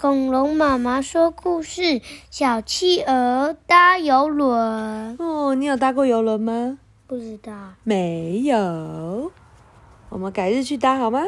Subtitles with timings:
[0.00, 2.00] 恐龙妈妈说故事：
[2.30, 5.14] 小企鹅搭邮轮。
[5.18, 6.78] 哦，你有搭过邮轮吗？
[7.06, 7.52] 不知道。
[7.84, 9.30] 没有。
[10.08, 11.20] 我们改日去搭好吗？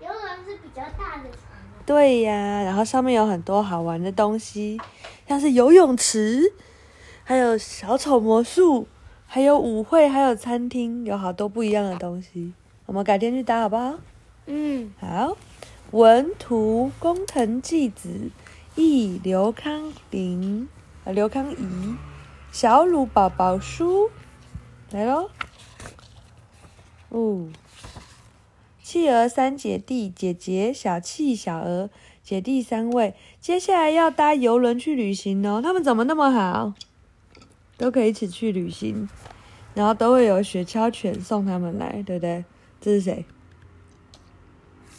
[0.00, 1.60] 游轮是比较大的船。
[1.84, 4.80] 对呀，然后上面有很多好玩的东西，
[5.26, 6.52] 像是游泳池，
[7.24, 8.86] 还有小丑魔术，
[9.26, 12.52] 还有舞会，还有餐厅，有好多不一样的东西。
[12.86, 13.94] 我们改天去搭好不好？
[14.46, 15.36] 嗯，好。
[15.92, 18.30] 文图：工藤纪子，
[18.76, 20.66] 译：刘康林，
[21.04, 21.96] 啊，刘康怡，
[22.50, 24.08] 小鲁宝宝书，
[24.90, 25.28] 来喽。
[27.10, 27.46] 哦，
[28.82, 31.90] 企鹅三姐弟，姐姐小企小鹅，
[32.22, 35.60] 姐弟三位，接下来要搭邮轮去旅行哦。
[35.62, 36.72] 他们怎么那么好？
[37.76, 39.06] 都可以一起去旅行，
[39.74, 42.46] 然后都会有雪橇犬送他们来，对不对？
[42.80, 43.26] 这是谁？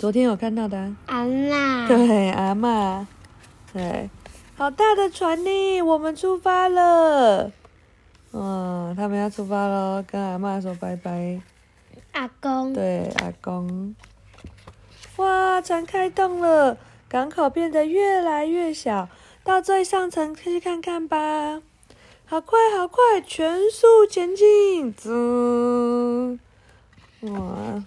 [0.04, 3.06] 昨天有看到的阿妈，对阿嬷，
[3.72, 4.10] 对，
[4.54, 7.50] 好大的船呢，我们出发了。
[8.34, 11.40] 嗯，他们要出发喽，跟阿嬷说拜拜。
[12.12, 13.96] 阿公，对阿公。
[15.16, 19.08] 哇，船开动了，港口变得越来越小，
[19.46, 21.62] 到最上层去看看吧。
[22.26, 26.38] 好快，好快，全速前进，滋！
[27.22, 27.82] 哇。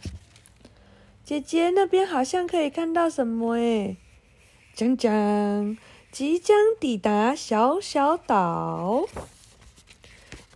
[1.27, 3.96] 姐姐那边好像可以看到什么诶，
[4.77, 5.77] 讲讲，
[6.12, 9.05] 即将抵达小小岛。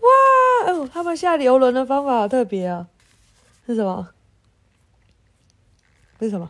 [0.01, 2.87] 哇哦，他们下游轮的方法好特别啊！
[3.67, 4.11] 是什么？
[6.21, 6.49] 是什么？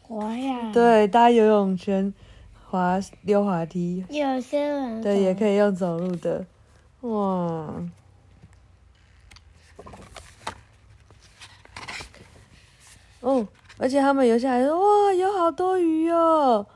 [0.00, 0.70] 滑呀！
[0.72, 2.14] 对，搭游泳圈，
[2.70, 4.06] 滑溜滑梯。
[4.08, 6.46] 有些人对，也可以用走路的。
[7.02, 7.74] 哇！
[13.20, 13.46] 哦，
[13.78, 16.66] 而且他们游下来说，哇，有好多鱼哦，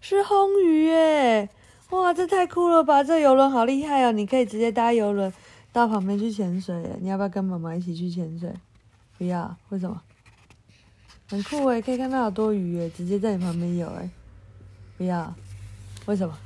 [0.00, 1.48] 是红鱼耶！
[1.90, 3.04] 哇，这太酷了吧！
[3.04, 5.32] 这游轮好厉害哦，你可以直接搭游轮
[5.72, 6.74] 到旁边去潜水。
[7.00, 8.52] 你要不要跟妈妈一起去潜水？
[9.18, 10.00] 不要，为什么？
[11.28, 14.10] 很酷诶，可以看到好多鱼耶，直接在你旁边游诶。
[14.96, 15.32] 不要，
[16.06, 16.36] 为什么？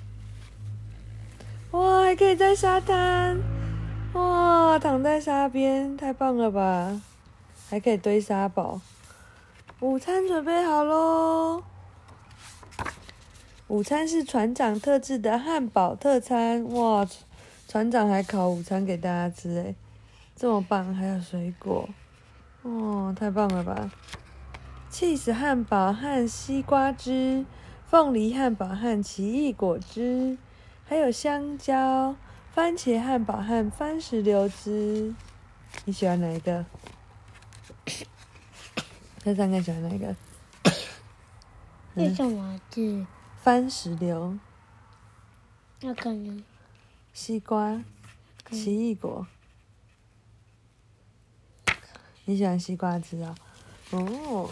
[1.70, 3.38] 哇，还可以在沙滩，
[4.12, 7.00] 哇，躺在沙边，太棒了吧！
[7.70, 8.80] 还可以堆沙堡。
[9.78, 11.62] 午餐准备好喽！
[13.68, 17.06] 午餐是船长特制的汉堡特餐，哇！
[17.68, 19.74] 船长还烤午餐给大家吃，诶，
[20.34, 21.86] 这么棒，还有水果，
[22.62, 23.90] 哦，太棒了吧
[24.90, 27.44] ！cheese 汉堡和西瓜汁，
[27.86, 30.38] 凤梨汉堡和奇异果汁，
[30.86, 32.16] 还有香蕉、
[32.54, 35.14] 番茄汉堡和番石榴汁，
[35.84, 36.64] 你喜欢哪一个？
[39.26, 40.14] 这三个喜欢哪一个？
[41.96, 43.04] 为什么是
[43.42, 44.38] 番石榴？
[45.80, 46.44] 那可能
[47.12, 47.82] 西瓜、
[48.52, 49.26] 奇异果。
[52.26, 53.34] 你喜欢西瓜汁啊？
[53.90, 54.48] 哦，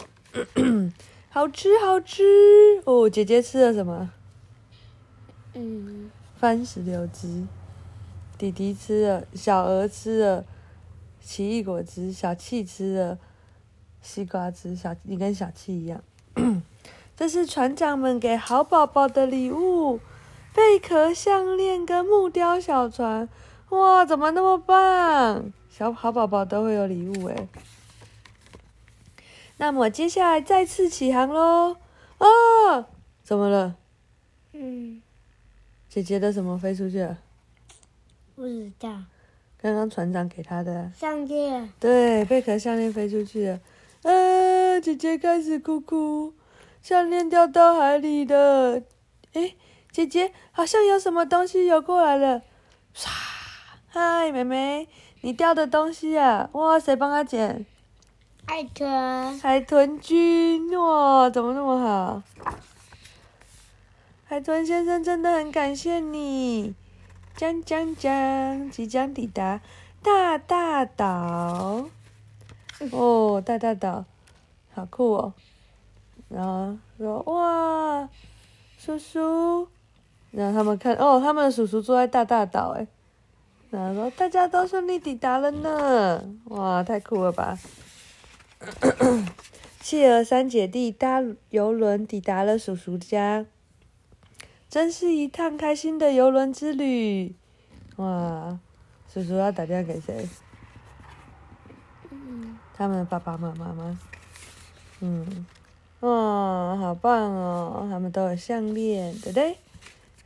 [1.30, 2.24] 好吃好吃
[2.84, 3.08] 哦！
[3.08, 4.10] 姐姐吃了什么？
[5.52, 7.46] 嗯，番石榴汁。
[8.36, 10.44] 弟弟吃了，小鹅吃了
[11.20, 13.18] 奇异果汁，小气吃了。
[14.04, 16.02] 西瓜汁，小你跟小七一样。
[17.16, 19.98] 这是船长们给好宝宝的礼物，
[20.54, 23.28] 贝壳项链跟木雕小船。
[23.70, 25.52] 哇，怎么那么棒？
[25.70, 27.48] 小好宝宝都会有礼物诶。
[29.56, 31.76] 那么接下来再次起航喽。
[32.18, 32.26] 啊，
[33.22, 33.76] 怎么了？
[34.52, 35.00] 嗯，
[35.88, 37.18] 姐姐的什么飞出去了？
[38.36, 39.02] 不知道。
[39.60, 41.72] 刚刚船长给她的项链。
[41.80, 43.60] 对，贝壳项链飞出去了。
[44.04, 44.80] 啊！
[44.80, 46.34] 姐姐开始哭哭，
[46.82, 48.82] 项链掉到海里了。
[49.32, 49.56] 诶，
[49.90, 52.42] 姐姐好像有什么东西游过来了。
[52.94, 53.08] 唰！
[53.88, 54.88] 嗨，妹妹，
[55.22, 56.50] 你掉的东西啊？
[56.52, 57.64] 哇，谁帮她捡？
[58.46, 59.38] 海豚。
[59.38, 62.22] 海豚君，哇，怎么那么好？
[64.26, 66.74] 海豚先生真的很感谢你。
[67.36, 69.60] 将将将，即将抵达
[70.02, 71.86] 大大岛。
[72.92, 74.04] 哦，大大岛，
[74.74, 75.32] 好酷哦！
[76.28, 78.08] 然后说哇，
[78.78, 79.68] 叔叔，
[80.30, 82.86] 然后他们看哦，他们的叔叔坐在大大岛哎，
[83.70, 87.58] 然后说大家都顺利抵达了呢，哇，太酷了吧！
[89.80, 93.44] 企鹅三姐弟搭游轮抵达了叔叔家，
[94.70, 97.34] 真是一趟开心的游轮之旅！
[97.96, 98.58] 哇，
[99.12, 100.26] 叔叔要打电话给谁？
[102.76, 103.98] 他们的爸爸妈妈吗？
[105.00, 105.46] 嗯，
[106.00, 107.86] 哦，好棒哦！
[107.90, 109.56] 他们都有项链，对不对？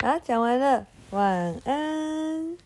[0.00, 2.56] 好，讲完了，晚安。